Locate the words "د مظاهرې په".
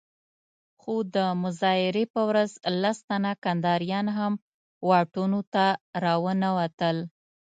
1.15-2.21